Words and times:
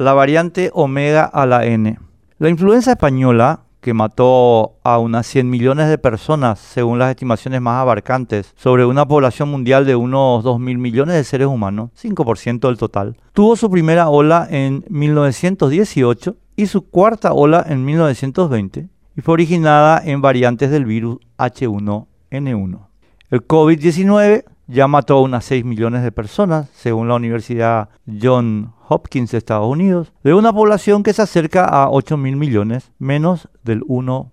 la 0.00 0.14
variante 0.14 0.70
omega 0.72 1.24
a 1.24 1.44
la 1.44 1.66
N. 1.66 1.98
La 2.38 2.48
influenza 2.48 2.92
española, 2.92 3.64
que 3.82 3.92
mató 3.92 4.76
a 4.82 4.98
unas 4.98 5.26
100 5.26 5.50
millones 5.50 5.90
de 5.90 5.98
personas, 5.98 6.58
según 6.58 6.98
las 6.98 7.10
estimaciones 7.10 7.60
más 7.60 7.82
abarcantes, 7.82 8.54
sobre 8.56 8.86
una 8.86 9.06
población 9.06 9.50
mundial 9.50 9.84
de 9.84 9.96
unos 9.96 10.42
2 10.42 10.58
mil 10.58 10.78
millones 10.78 11.16
de 11.16 11.24
seres 11.24 11.48
humanos, 11.48 11.90
5% 12.02 12.60
del 12.60 12.78
total, 12.78 13.18
tuvo 13.34 13.56
su 13.56 13.70
primera 13.70 14.08
ola 14.08 14.48
en 14.50 14.84
1918 14.88 16.34
y 16.56 16.66
su 16.66 16.88
cuarta 16.88 17.34
ola 17.34 17.62
en 17.68 17.84
1920 17.84 18.88
y 19.18 19.20
fue 19.20 19.34
originada 19.34 20.00
en 20.02 20.22
variantes 20.22 20.70
del 20.70 20.86
virus 20.86 21.18
H1N1. 21.36 22.86
El 23.30 23.46
COVID-19 23.46 24.44
ya 24.70 24.86
mató 24.86 25.16
a 25.16 25.22
unas 25.22 25.44
6 25.44 25.64
millones 25.64 26.02
de 26.02 26.12
personas, 26.12 26.68
según 26.72 27.08
la 27.08 27.16
Universidad 27.16 27.88
John 28.20 28.72
Hopkins 28.88 29.32
de 29.32 29.38
Estados 29.38 29.68
Unidos, 29.68 30.12
de 30.22 30.32
una 30.32 30.52
población 30.52 31.02
que 31.02 31.12
se 31.12 31.22
acerca 31.22 31.64
a 31.64 31.90
8 31.90 32.16
mil 32.16 32.36
millones, 32.36 32.92
menos 32.98 33.48
del 33.64 33.82
1%. 33.82 34.30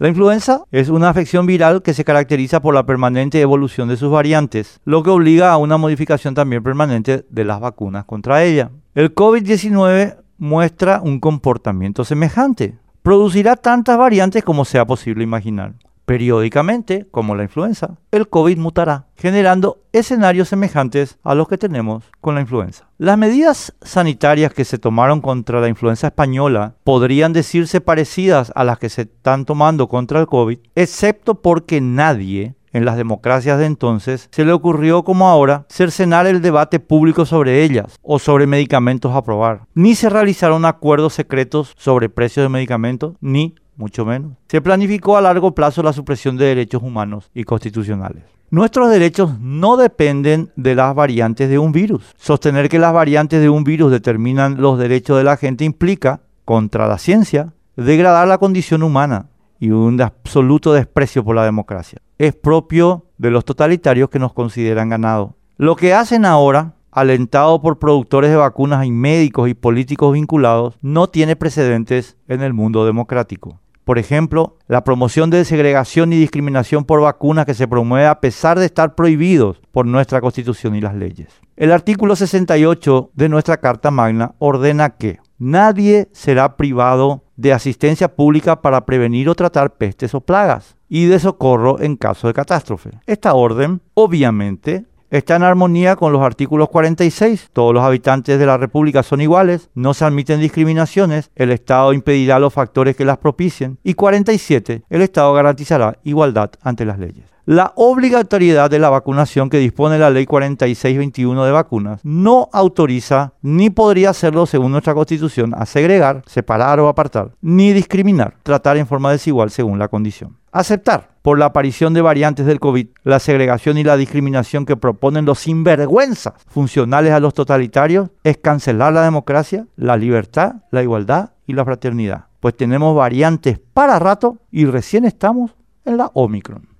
La 0.00 0.08
influenza 0.08 0.62
es 0.70 0.90
una 0.90 1.08
afección 1.08 1.46
viral 1.46 1.82
que 1.82 1.94
se 1.94 2.04
caracteriza 2.04 2.60
por 2.60 2.72
la 2.72 2.86
permanente 2.86 3.40
evolución 3.40 3.88
de 3.88 3.96
sus 3.96 4.10
variantes, 4.10 4.80
lo 4.84 5.02
que 5.02 5.10
obliga 5.10 5.52
a 5.52 5.56
una 5.56 5.76
modificación 5.76 6.34
también 6.34 6.62
permanente 6.62 7.24
de 7.28 7.44
las 7.44 7.58
vacunas 7.58 8.04
contra 8.04 8.44
ella. 8.44 8.70
El 8.94 9.12
COVID-19 9.14 10.18
muestra 10.38 11.00
un 11.02 11.18
comportamiento 11.18 12.04
semejante. 12.04 12.78
Producirá 13.02 13.56
tantas 13.56 13.98
variantes 13.98 14.44
como 14.44 14.64
sea 14.64 14.86
posible 14.86 15.24
imaginar. 15.24 15.74
Periódicamente, 16.08 17.06
como 17.10 17.34
la 17.34 17.42
influenza, 17.42 17.98
el 18.12 18.30
COVID 18.30 18.56
mutará, 18.56 19.08
generando 19.14 19.82
escenarios 19.92 20.48
semejantes 20.48 21.18
a 21.22 21.34
los 21.34 21.48
que 21.48 21.58
tenemos 21.58 22.02
con 22.22 22.34
la 22.34 22.40
influenza. 22.40 22.88
Las 22.96 23.18
medidas 23.18 23.74
sanitarias 23.82 24.54
que 24.54 24.64
se 24.64 24.78
tomaron 24.78 25.20
contra 25.20 25.60
la 25.60 25.68
influenza 25.68 26.06
española 26.06 26.76
podrían 26.82 27.34
decirse 27.34 27.82
parecidas 27.82 28.52
a 28.54 28.64
las 28.64 28.78
que 28.78 28.88
se 28.88 29.02
están 29.02 29.44
tomando 29.44 29.86
contra 29.88 30.18
el 30.18 30.26
COVID, 30.26 30.58
excepto 30.74 31.42
porque 31.42 31.82
nadie 31.82 32.54
en 32.72 32.86
las 32.86 32.96
democracias 32.96 33.58
de 33.58 33.66
entonces 33.66 34.28
se 34.32 34.46
le 34.46 34.52
ocurrió 34.52 35.02
como 35.04 35.28
ahora 35.28 35.66
cercenar 35.68 36.26
el 36.26 36.40
debate 36.40 36.80
público 36.80 37.26
sobre 37.26 37.64
ellas 37.64 37.98
o 38.00 38.18
sobre 38.18 38.46
medicamentos 38.46 39.14
a 39.14 39.22
probar. 39.22 39.66
Ni 39.74 39.94
se 39.94 40.08
realizaron 40.08 40.64
acuerdos 40.64 41.12
secretos 41.12 41.74
sobre 41.76 42.08
precios 42.08 42.44
de 42.44 42.48
medicamentos, 42.48 43.14
ni 43.20 43.56
mucho 43.78 44.04
menos. 44.04 44.32
Se 44.48 44.60
planificó 44.60 45.16
a 45.16 45.22
largo 45.22 45.54
plazo 45.54 45.82
la 45.82 45.94
supresión 45.94 46.36
de 46.36 46.44
derechos 46.44 46.82
humanos 46.82 47.30
y 47.32 47.44
constitucionales. 47.44 48.24
Nuestros 48.50 48.90
derechos 48.90 49.38
no 49.40 49.76
dependen 49.76 50.50
de 50.56 50.74
las 50.74 50.94
variantes 50.94 51.48
de 51.48 51.58
un 51.58 51.70
virus. 51.70 52.14
Sostener 52.16 52.68
que 52.68 52.78
las 52.78 52.92
variantes 52.92 53.40
de 53.40 53.48
un 53.48 53.62
virus 53.62 53.90
determinan 53.90 54.60
los 54.60 54.78
derechos 54.78 55.18
de 55.18 55.24
la 55.24 55.36
gente 55.36 55.64
implica, 55.64 56.20
contra 56.44 56.88
la 56.88 56.98
ciencia, 56.98 57.52
degradar 57.76 58.26
la 58.26 58.38
condición 58.38 58.82
humana 58.82 59.26
y 59.60 59.70
un 59.70 60.00
absoluto 60.00 60.72
desprecio 60.72 61.22
por 61.22 61.36
la 61.36 61.44
democracia. 61.44 62.00
Es 62.16 62.34
propio 62.34 63.04
de 63.18 63.30
los 63.30 63.44
totalitarios 63.44 64.08
que 64.08 64.18
nos 64.18 64.32
consideran 64.32 64.88
ganado. 64.88 65.36
Lo 65.58 65.76
que 65.76 65.92
hacen 65.92 66.24
ahora, 66.24 66.74
alentado 66.90 67.60
por 67.60 67.78
productores 67.78 68.30
de 68.30 68.36
vacunas 68.36 68.86
y 68.86 68.90
médicos 68.90 69.48
y 69.50 69.54
políticos 69.54 70.14
vinculados, 70.14 70.78
no 70.80 71.08
tiene 71.08 71.36
precedentes 71.36 72.16
en 72.28 72.42
el 72.42 72.54
mundo 72.54 72.86
democrático. 72.86 73.60
Por 73.88 73.98
ejemplo, 73.98 74.58
la 74.66 74.84
promoción 74.84 75.30
de 75.30 75.46
segregación 75.46 76.12
y 76.12 76.18
discriminación 76.18 76.84
por 76.84 77.00
vacunas 77.00 77.46
que 77.46 77.54
se 77.54 77.66
promueve 77.66 78.06
a 78.06 78.20
pesar 78.20 78.58
de 78.58 78.66
estar 78.66 78.94
prohibidos 78.94 79.62
por 79.72 79.86
nuestra 79.86 80.20
Constitución 80.20 80.76
y 80.76 80.82
las 80.82 80.94
leyes. 80.94 81.28
El 81.56 81.72
artículo 81.72 82.14
68 82.14 83.12
de 83.14 83.28
nuestra 83.30 83.56
Carta 83.56 83.90
Magna 83.90 84.34
ordena 84.40 84.90
que 84.90 85.20
nadie 85.38 86.10
será 86.12 86.58
privado 86.58 87.24
de 87.36 87.54
asistencia 87.54 88.14
pública 88.14 88.60
para 88.60 88.84
prevenir 88.84 89.30
o 89.30 89.34
tratar 89.34 89.78
pestes 89.78 90.14
o 90.14 90.20
plagas 90.20 90.76
y 90.90 91.06
de 91.06 91.18
socorro 91.18 91.80
en 91.80 91.96
caso 91.96 92.26
de 92.26 92.34
catástrofe. 92.34 92.90
Esta 93.06 93.32
orden, 93.32 93.80
obviamente, 93.94 94.84
está 95.10 95.36
en 95.36 95.42
armonía 95.42 95.96
con 95.96 96.12
los 96.12 96.22
artículos 96.22 96.68
46. 96.68 97.50
Todos 97.52 97.74
los 97.74 97.82
habitantes 97.82 98.38
de 98.38 98.46
la 98.46 98.56
República 98.56 99.02
son 99.02 99.20
iguales, 99.20 99.70
no 99.74 99.94
se 99.94 100.04
admiten 100.04 100.40
discriminaciones, 100.40 101.30
el 101.34 101.50
Estado 101.50 101.92
impedirá 101.92 102.38
los 102.38 102.52
factores 102.52 102.96
que 102.96 103.04
las 103.04 103.18
propicien. 103.18 103.78
Y 103.82 103.94
47. 103.94 104.82
El 104.88 105.02
Estado 105.02 105.32
garantizará 105.32 105.98
igualdad 106.04 106.50
ante 106.62 106.84
las 106.84 106.98
leyes. 106.98 107.37
La 107.50 107.72
obligatoriedad 107.76 108.68
de 108.68 108.78
la 108.78 108.90
vacunación 108.90 109.48
que 109.48 109.56
dispone 109.56 109.98
la 109.98 110.10
Ley 110.10 110.26
4621 110.26 111.46
de 111.46 111.50
vacunas 111.50 111.98
no 112.04 112.50
autoriza 112.52 113.32
ni 113.40 113.70
podría 113.70 114.10
hacerlo 114.10 114.44
según 114.44 114.72
nuestra 114.72 114.92
Constitución 114.92 115.54
a 115.56 115.64
segregar, 115.64 116.20
separar 116.26 116.78
o 116.78 116.88
apartar, 116.88 117.30
ni 117.40 117.72
discriminar, 117.72 118.34
tratar 118.42 118.76
en 118.76 118.86
forma 118.86 119.12
desigual 119.12 119.50
según 119.50 119.78
la 119.78 119.88
condición. 119.88 120.36
Aceptar 120.52 121.08
por 121.22 121.38
la 121.38 121.46
aparición 121.46 121.94
de 121.94 122.02
variantes 122.02 122.44
del 122.44 122.60
COVID 122.60 122.88
la 123.02 123.18
segregación 123.18 123.78
y 123.78 123.82
la 123.84 123.96
discriminación 123.96 124.66
que 124.66 124.76
proponen 124.76 125.24
los 125.24 125.38
sinvergüenzas 125.38 126.34
funcionales 126.48 127.14
a 127.14 127.20
los 127.20 127.32
totalitarios 127.32 128.10
es 128.24 128.36
cancelar 128.36 128.92
la 128.92 129.04
democracia, 129.04 129.66
la 129.74 129.96
libertad, 129.96 130.56
la 130.70 130.82
igualdad 130.82 131.30
y 131.46 131.54
la 131.54 131.64
fraternidad. 131.64 132.26
Pues 132.40 132.54
tenemos 132.58 132.94
variantes 132.94 133.58
para 133.72 133.98
rato 133.98 134.36
y 134.50 134.66
recién 134.66 135.06
estamos 135.06 135.52
en 135.86 135.96
la 135.96 136.10
Omicron. 136.12 136.77